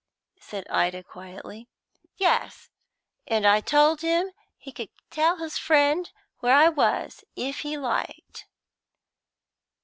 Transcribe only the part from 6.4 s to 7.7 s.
I was, if